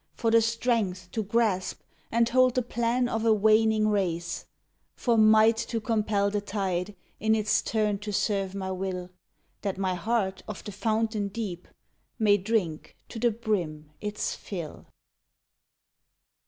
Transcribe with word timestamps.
For 0.15 0.31
the 0.31 0.41
strength 0.41 1.11
to 1.11 1.21
grasp 1.21 1.81
and 2.11 2.27
hold 2.27 2.55
the 2.55 2.63
plan 2.63 3.07
of 3.07 3.23
a 3.23 3.31
waning 3.31 3.87
race. 3.87 4.47
For 4.95 5.15
might 5.15 5.57
to 5.57 5.79
compel 5.79 6.31
the 6.31 6.41
tide 6.41 6.95
in 7.19 7.35
its 7.35 7.61
turn 7.61 7.99
to 7.99 8.11
serve 8.11 8.55
my 8.55 8.71
will, 8.71 9.11
That 9.61 9.77
my 9.77 9.93
heart 9.93 10.41
of 10.47 10.63
the 10.63 10.71
fountain 10.71 11.27
deep, 11.27 11.67
may 12.17 12.37
drink 12.37 12.97
to 13.09 13.19
the 13.19 13.29
brim 13.29 13.91
its 14.01 14.35
fill! 14.35 14.87